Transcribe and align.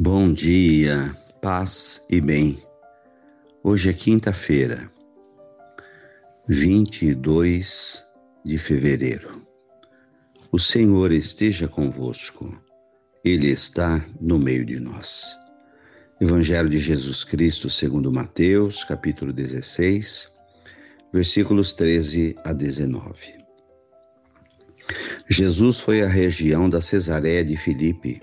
Bom 0.00 0.32
dia, 0.32 1.12
paz 1.42 2.00
e 2.08 2.20
bem. 2.20 2.62
Hoje 3.64 3.90
é 3.90 3.92
quinta-feira, 3.92 4.88
22 6.48 8.04
de 8.44 8.58
fevereiro. 8.58 9.42
O 10.52 10.58
Senhor 10.58 11.10
esteja 11.10 11.66
convosco, 11.66 12.62
Ele 13.24 13.48
está 13.48 14.06
no 14.20 14.38
meio 14.38 14.64
de 14.64 14.78
nós. 14.78 15.36
Evangelho 16.20 16.68
de 16.68 16.78
Jesus 16.78 17.24
Cristo, 17.24 17.68
segundo 17.68 18.12
Mateus, 18.12 18.84
capítulo 18.84 19.32
16, 19.32 20.32
versículos 21.12 21.72
13 21.72 22.36
a 22.44 22.52
19. 22.52 23.36
Jesus 25.28 25.80
foi 25.80 26.02
à 26.02 26.06
região 26.06 26.70
da 26.70 26.80
Cesareia 26.80 27.44
de 27.44 27.56
Filipe 27.56 28.22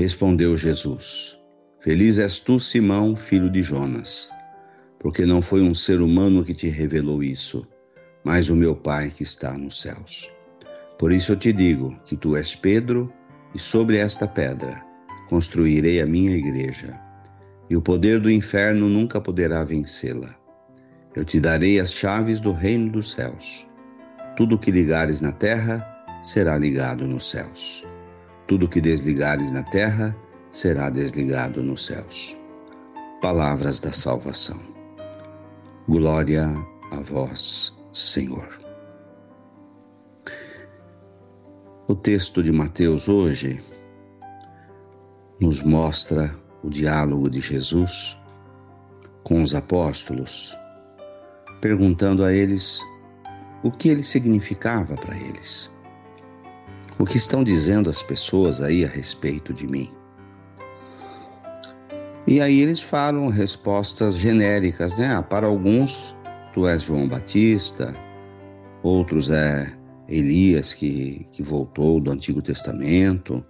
Respondeu 0.00 0.56
Jesus: 0.56 1.38
Feliz 1.78 2.18
és 2.18 2.38
tu, 2.38 2.58
Simão, 2.58 3.14
filho 3.14 3.50
de 3.50 3.62
Jonas, 3.62 4.30
porque 4.98 5.26
não 5.26 5.42
foi 5.42 5.60
um 5.60 5.74
ser 5.74 6.00
humano 6.00 6.42
que 6.42 6.54
te 6.54 6.68
revelou 6.68 7.22
isso, 7.22 7.68
mas 8.24 8.48
o 8.48 8.56
meu 8.56 8.74
Pai 8.74 9.12
que 9.14 9.22
está 9.22 9.58
nos 9.58 9.82
céus. 9.82 10.32
Por 10.98 11.12
isso 11.12 11.32
eu 11.32 11.36
te 11.36 11.52
digo 11.52 11.94
que 12.06 12.16
tu 12.16 12.34
és 12.34 12.56
Pedro, 12.56 13.12
e 13.54 13.58
sobre 13.58 13.98
esta 13.98 14.26
pedra 14.26 14.82
construirei 15.28 16.00
a 16.00 16.06
minha 16.06 16.34
igreja, 16.34 16.98
e 17.68 17.76
o 17.76 17.82
poder 17.82 18.20
do 18.20 18.30
inferno 18.30 18.88
nunca 18.88 19.20
poderá 19.20 19.64
vencê-la. 19.64 20.34
Eu 21.14 21.26
te 21.26 21.38
darei 21.38 21.78
as 21.78 21.92
chaves 21.92 22.40
do 22.40 22.52
reino 22.52 22.90
dos 22.90 23.10
céus. 23.10 23.68
Tudo 24.34 24.58
que 24.58 24.70
ligares 24.70 25.20
na 25.20 25.32
terra 25.32 25.86
será 26.22 26.56
ligado 26.56 27.06
nos 27.06 27.28
céus 27.30 27.84
tudo 28.50 28.68
que 28.68 28.80
desligares 28.80 29.52
na 29.52 29.62
terra 29.62 30.16
será 30.50 30.90
desligado 30.90 31.62
nos 31.62 31.86
céus. 31.86 32.36
Palavras 33.22 33.78
da 33.78 33.92
salvação. 33.92 34.58
Glória 35.88 36.48
a 36.90 36.96
vós, 36.96 37.72
Senhor. 37.92 38.48
O 41.86 41.94
texto 41.94 42.42
de 42.42 42.50
Mateus 42.50 43.08
hoje 43.08 43.62
nos 45.40 45.62
mostra 45.62 46.34
o 46.64 46.68
diálogo 46.68 47.30
de 47.30 47.38
Jesus 47.38 48.18
com 49.22 49.44
os 49.44 49.54
apóstolos, 49.54 50.58
perguntando 51.60 52.24
a 52.24 52.32
eles 52.32 52.80
o 53.62 53.70
que 53.70 53.90
ele 53.90 54.02
significava 54.02 54.96
para 54.96 55.16
eles. 55.16 55.70
O 57.00 57.06
que 57.06 57.16
estão 57.16 57.42
dizendo 57.42 57.88
as 57.88 58.02
pessoas 58.02 58.60
aí 58.60 58.84
a 58.84 58.88
respeito 58.88 59.54
de 59.54 59.66
mim? 59.66 59.90
E 62.26 62.42
aí 62.42 62.60
eles 62.60 62.78
falam 62.78 63.28
respostas 63.28 64.16
genéricas, 64.16 64.94
né? 64.98 65.14
Ah, 65.14 65.22
para 65.22 65.46
alguns, 65.46 66.14
tu 66.52 66.68
és 66.68 66.82
João 66.82 67.08
Batista, 67.08 67.94
outros 68.82 69.30
é 69.30 69.74
Elias 70.10 70.74
que, 70.74 71.26
que 71.32 71.42
voltou 71.42 72.00
do 72.00 72.10
Antigo 72.10 72.42
Testamento, 72.42 73.42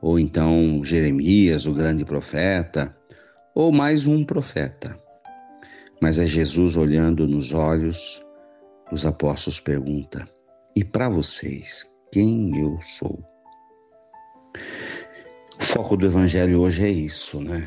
ou 0.00 0.16
então 0.16 0.80
Jeremias, 0.84 1.66
o 1.66 1.74
grande 1.74 2.04
profeta, 2.04 2.96
ou 3.52 3.72
mais 3.72 4.06
um 4.06 4.24
profeta. 4.24 4.96
Mas 6.00 6.20
é 6.20 6.26
Jesus 6.26 6.76
olhando 6.76 7.26
nos 7.26 7.52
olhos 7.52 8.24
dos 8.92 9.04
apóstolos 9.04 9.58
pergunta: 9.58 10.24
e 10.76 10.84
para 10.84 11.08
vocês, 11.08 11.92
quem 12.14 12.56
eu 12.56 12.78
sou. 12.80 13.18
O 15.58 15.64
foco 15.64 15.96
do 15.96 16.06
Evangelho 16.06 16.60
hoje 16.60 16.84
é 16.84 16.88
isso, 16.88 17.40
né? 17.40 17.66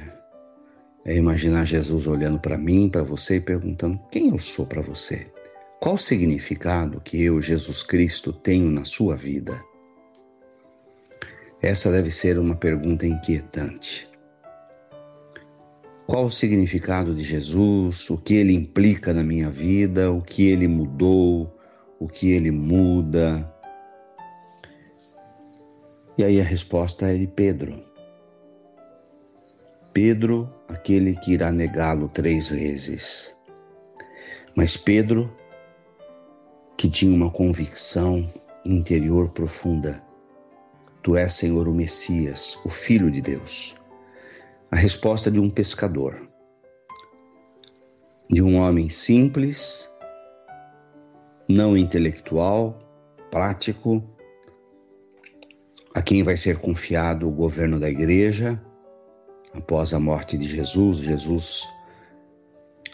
É 1.05 1.17
imaginar 1.17 1.65
Jesus 1.65 2.07
olhando 2.07 2.39
para 2.39 2.57
mim, 2.57 2.87
para 2.87 3.03
você 3.03 3.35
e 3.35 3.41
perguntando: 3.41 3.99
quem 4.09 4.29
eu 4.29 4.39
sou 4.39 4.65
para 4.65 4.81
você? 4.81 5.29
Qual 5.81 5.95
o 5.95 5.99
significado 5.99 7.01
que 7.01 7.21
eu, 7.21 7.41
Jesus 7.41 7.83
Cristo, 7.83 8.31
tenho 8.31 8.71
na 8.71 8.85
sua 8.85 9.17
vida? 9.17 9.61
Essa 11.61 11.91
deve 11.91 12.09
ser 12.09 12.39
uma 12.39 12.55
pergunta 12.55 13.05
inquietante. 13.05 14.09
Qual 16.05 16.27
o 16.27 16.31
significado 16.31 17.13
de 17.13 17.21
Jesus? 17.21 18.09
O 18.09 18.17
que 18.17 18.35
ele 18.35 18.53
implica 18.53 19.11
na 19.11 19.23
minha 19.23 19.49
vida? 19.49 20.09
O 20.09 20.21
que 20.21 20.47
ele 20.47 20.69
mudou? 20.69 21.53
O 21.99 22.07
que 22.07 22.31
ele 22.31 22.49
muda? 22.49 23.56
E 26.17 26.23
aí 26.23 26.41
a 26.41 26.43
resposta 26.43 27.05
é 27.05 27.15
de 27.15 27.27
Pedro. 27.27 27.79
Pedro, 29.93 30.51
aquele 30.67 31.15
que 31.15 31.33
irá 31.33 31.51
negá-lo 31.51 32.09
três 32.09 32.47
vezes. 32.47 33.35
Mas 34.55 34.75
Pedro, 34.75 35.31
que 36.75 36.89
tinha 36.89 37.15
uma 37.15 37.29
convicção 37.29 38.27
interior 38.65 39.29
profunda: 39.29 40.03
Tu 41.03 41.15
és, 41.15 41.31
Senhor, 41.33 41.67
o 41.67 41.73
Messias, 41.73 42.59
o 42.65 42.69
Filho 42.69 43.11
de 43.11 43.21
Deus. 43.21 43.75
A 44.71 44.75
resposta 44.75 45.29
de 45.29 45.39
um 45.39 45.51
pescador, 45.51 46.27
de 48.27 48.41
um 48.41 48.57
homem 48.57 48.89
simples, 48.89 49.87
não 51.47 51.77
intelectual, 51.77 52.79
prático, 53.29 54.03
a 55.97 56.01
quem 56.03 56.21
vai 56.21 56.37
ser 56.37 56.59
confiado 56.59 57.27
o 57.27 57.31
governo 57.31 57.79
da 57.79 57.89
igreja 57.89 58.61
após 59.51 59.95
a 59.95 59.99
morte 59.99 60.37
de 60.37 60.47
Jesus. 60.47 60.99
Jesus 60.99 61.67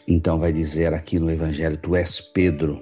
então 0.08 0.40
vai 0.40 0.54
dizer 0.54 0.94
aqui 0.94 1.20
no 1.20 1.30
Evangelho: 1.30 1.76
Tu 1.76 1.98
és 1.98 2.22
Pedro, 2.22 2.82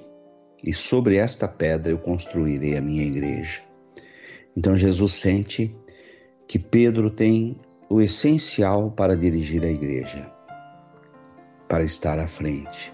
e 0.63 0.75
sobre 0.75 1.15
esta 1.15 1.47
pedra 1.47 1.91
eu 1.91 1.97
construirei 1.97 2.77
a 2.77 2.81
minha 2.81 3.03
igreja. 3.03 3.63
Então 4.55 4.75
Jesus 4.75 5.13
sente 5.13 5.75
que 6.47 6.59
Pedro 6.59 7.09
tem 7.09 7.57
o 7.89 7.99
essencial 7.99 8.91
para 8.91 9.17
dirigir 9.17 9.63
a 9.63 9.71
igreja, 9.71 10.31
para 11.67 11.83
estar 11.83 12.19
à 12.19 12.27
frente. 12.27 12.93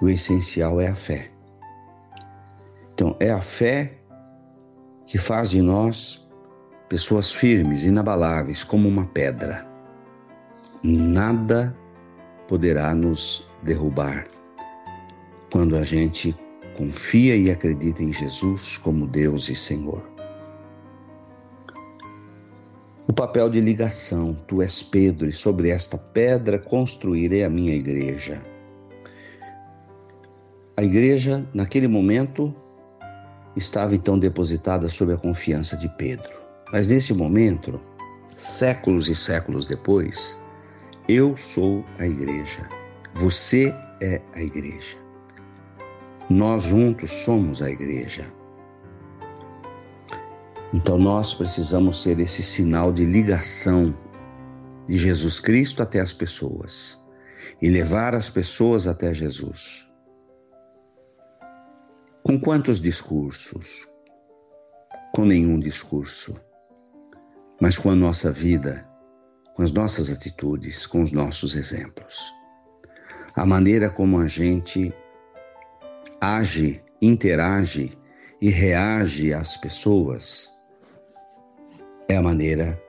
O 0.00 0.08
essencial 0.08 0.80
é 0.80 0.88
a 0.88 0.96
fé. 0.96 1.30
Então, 2.94 3.14
é 3.20 3.30
a 3.30 3.42
fé 3.42 3.98
que 5.06 5.18
faz 5.18 5.50
de 5.50 5.60
nós 5.60 6.26
pessoas 6.88 7.30
firmes, 7.30 7.84
inabaláveis, 7.84 8.64
como 8.64 8.88
uma 8.88 9.06
pedra. 9.06 9.66
Nada 10.82 11.76
poderá 12.46 12.94
nos 12.94 13.48
derrubar 13.62 14.26
quando 15.50 15.76
a 15.76 15.82
gente 15.82 16.34
confia 16.76 17.36
e 17.36 17.50
acredita 17.50 18.02
em 18.02 18.12
Jesus 18.12 18.78
como 18.78 19.06
Deus 19.06 19.48
e 19.48 19.54
Senhor. 19.54 20.02
O 23.06 23.12
papel 23.12 23.50
de 23.50 23.60
ligação, 23.60 24.38
tu 24.46 24.62
és 24.62 24.82
Pedro, 24.82 25.28
e 25.28 25.32
sobre 25.32 25.70
esta 25.70 25.98
pedra 25.98 26.58
construirei 26.58 27.42
a 27.42 27.48
minha 27.48 27.74
igreja. 27.74 28.44
A 30.76 30.82
igreja, 30.84 31.44
naquele 31.52 31.88
momento, 31.88 32.54
estava 33.56 33.94
então 33.94 34.18
depositada 34.18 34.88
sob 34.88 35.12
a 35.12 35.16
confiança 35.16 35.76
de 35.76 35.88
Pedro. 35.96 36.47
Mas 36.72 36.86
nesse 36.86 37.14
momento, 37.14 37.80
séculos 38.36 39.08
e 39.08 39.14
séculos 39.14 39.66
depois, 39.66 40.38
eu 41.08 41.36
sou 41.36 41.84
a 41.98 42.06
igreja. 42.06 42.68
Você 43.14 43.74
é 44.00 44.20
a 44.34 44.42
igreja. 44.42 44.98
Nós 46.28 46.64
juntos 46.64 47.10
somos 47.10 47.62
a 47.62 47.70
igreja. 47.70 48.30
Então 50.74 50.98
nós 50.98 51.32
precisamos 51.32 52.02
ser 52.02 52.20
esse 52.20 52.42
sinal 52.42 52.92
de 52.92 53.06
ligação 53.06 53.96
de 54.86 54.98
Jesus 54.98 55.40
Cristo 55.40 55.82
até 55.82 56.00
as 56.00 56.12
pessoas 56.12 56.98
e 57.62 57.70
levar 57.70 58.14
as 58.14 58.28
pessoas 58.28 58.86
até 58.86 59.14
Jesus. 59.14 59.86
Com 62.22 62.38
quantos 62.38 62.78
discursos? 62.78 63.88
Com 65.14 65.24
nenhum 65.24 65.58
discurso 65.58 66.38
mas 67.60 67.76
com 67.76 67.90
a 67.90 67.94
nossa 67.94 68.30
vida, 68.30 68.88
com 69.54 69.62
as 69.62 69.72
nossas 69.72 70.10
atitudes, 70.10 70.86
com 70.86 71.02
os 71.02 71.12
nossos 71.12 71.54
exemplos. 71.54 72.32
A 73.34 73.44
maneira 73.44 73.90
como 73.90 74.20
a 74.20 74.28
gente 74.28 74.94
age, 76.20 76.82
interage 77.00 77.92
e 78.40 78.50
reage 78.50 79.32
às 79.32 79.56
pessoas 79.56 80.50
é 82.08 82.16
a 82.16 82.22
maneira 82.22 82.80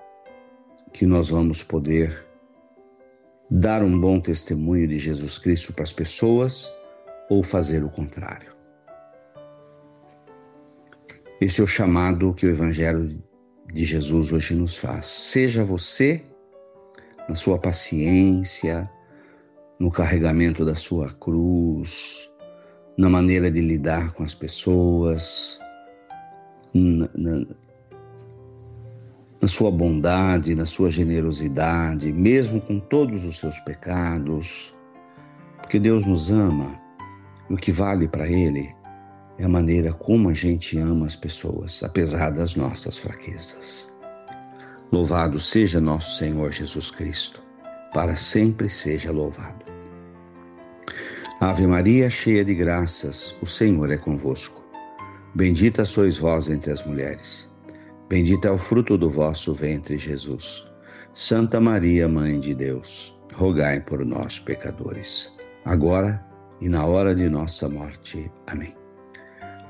que 0.94 1.06
nós 1.06 1.30
vamos 1.30 1.62
poder 1.62 2.25
dar 3.50 3.83
um 3.83 4.00
bom 4.00 4.19
testemunho 4.19 4.88
de 4.88 5.00
Jesus 5.00 5.39
Cristo 5.39 5.74
para 5.74 5.83
as 5.83 5.94
pessoas 5.94 6.72
ou 7.30 7.44
fazer 7.44 7.83
o 7.83 7.89
contrário. 7.89 8.50
Esse 11.42 11.62
é 11.62 11.63
o 11.63 11.68
chamado 11.68 12.33
que 12.33 12.45
o 12.45 12.50
Evangelho 12.50 13.22
de 13.74 13.83
Jesus 13.83 14.31
hoje 14.31 14.56
nos 14.56 14.77
faz. 14.77 15.06
Seja 15.06 15.63
você, 15.63 16.24
na 17.27 17.36
sua 17.36 17.57
paciência, 17.57 18.89
no 19.80 19.92
carregamento 19.92 20.66
da 20.66 20.75
sua 20.75 21.12
cruz, 21.12 22.30
na 22.98 23.10
maneira 23.10 23.50
de 23.50 23.62
lidar 23.62 24.13
com 24.13 24.24
as 24.24 24.33
pessoas, 24.33 25.60
na, 26.74 27.10
na, 27.16 27.45
na 29.42 29.48
sua 29.48 29.72
bondade, 29.72 30.56
na 30.56 30.65
sua 30.65 30.89
generosidade, 30.89 32.12
mesmo 32.12 32.60
com 32.60 32.80
todos 32.80 33.25
os 33.25 33.38
seus 33.38 33.60
pecados, 33.60 34.75
porque 35.62 35.80
Deus 35.80 36.04
nos 36.04 36.30
ama 36.30 36.77
e 37.50 37.54
o 37.54 37.57
que 37.57 37.72
vale 37.72 38.07
para 38.07 38.27
Ele 38.27 38.78
é 39.39 39.45
a 39.45 39.50
maneira 39.50 39.94
como 39.94 40.30
a 40.30 40.33
gente 40.33 40.77
ama 40.77 41.06
as 41.06 41.15
pessoas, 41.15 41.81
apesar 41.81 42.31
das 42.31 42.56
nossas 42.56 42.97
fraquezas. 42.97 43.88
Louvado 44.91 45.39
seja 45.39 45.80
nosso 45.80 46.18
Senhor 46.18 46.51
Jesus 46.51 46.91
Cristo, 46.91 47.41
para 47.94 48.15
sempre 48.18 48.68
seja 48.69 49.12
louvado. 49.12 49.65
Ave 51.39 51.65
Maria, 51.65 52.09
cheia 52.09 52.44
de 52.44 52.53
graças, 52.53 53.33
o 53.41 53.45
Senhor 53.45 53.89
é 53.91 53.97
convosco. 53.97 54.62
Bendita 55.33 55.86
sois 55.86 56.18
vós 56.18 56.50
entre 56.50 56.71
as 56.71 56.83
mulheres. 56.83 57.50
Bendito 58.09 58.45
é 58.45 58.51
o 58.51 58.57
fruto 58.57 58.97
do 58.97 59.09
vosso 59.09 59.53
ventre, 59.53 59.95
Jesus. 59.95 60.65
Santa 61.13 61.62
Maria, 61.62 62.09
Mãe 62.09 62.39
de 62.39 62.53
Deus, 62.53 63.18
rogai 63.33 63.80
por 63.80 64.06
nós, 64.06 64.38
pecadores, 64.38 65.38
agora 65.63 66.25
e 66.59 66.68
na 66.68 66.86
hora 66.86 67.15
de 67.15 67.30
nossa 67.30 67.69
morte. 67.69 68.30
Amém. 68.47 68.78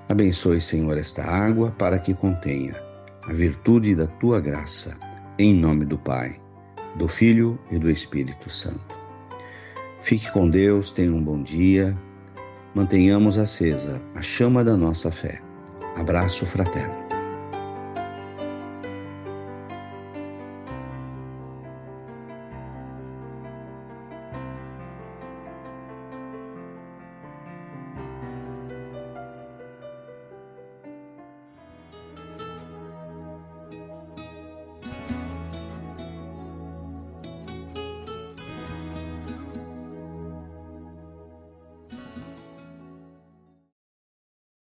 Abençoe, 0.09 0.59
Senhor, 0.59 0.97
esta 0.97 1.23
água 1.23 1.69
para 1.77 1.99
que 1.99 2.15
contenha 2.15 2.75
a 3.21 3.31
virtude 3.31 3.93
da 3.93 4.07
tua 4.07 4.41
graça, 4.41 4.97
em 5.37 5.53
nome 5.53 5.85
do 5.85 5.99
Pai, 5.99 6.41
do 6.95 7.07
Filho 7.07 7.59
e 7.69 7.77
do 7.77 7.91
Espírito 7.91 8.49
Santo. 8.49 8.97
Fique 10.01 10.31
com 10.31 10.49
Deus, 10.49 10.89
tenha 10.89 11.13
um 11.13 11.23
bom 11.23 11.43
dia, 11.43 11.95
mantenhamos 12.73 13.37
acesa 13.37 14.01
a 14.15 14.21
chama 14.23 14.63
da 14.63 14.75
nossa 14.75 15.11
fé. 15.11 15.43
Abraço 15.95 16.43
fraterno. 16.43 16.98